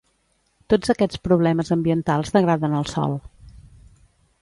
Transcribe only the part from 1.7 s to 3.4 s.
ambientals degraden el sòl.